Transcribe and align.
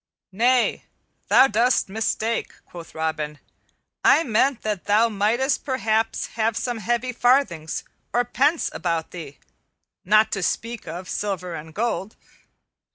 "Nay, 0.31 0.85
thou 1.27 1.45
dost 1.45 1.87
mistake," 1.87 2.53
quoth 2.65 2.95
Robin, 2.95 3.37
"I 4.03 4.23
meant 4.23 4.63
that 4.63 4.85
thou 4.85 5.09
mightest 5.09 5.63
perhaps 5.63 6.25
have 6.29 6.57
some 6.57 6.79
heavy 6.79 7.13
farthings 7.13 7.83
or 8.11 8.25
pence 8.25 8.71
about 8.73 9.11
thee, 9.11 9.37
not 10.03 10.31
to 10.31 10.41
speak 10.41 10.87
of 10.87 11.07
silver 11.07 11.53
and 11.53 11.71
gold. 11.71 12.15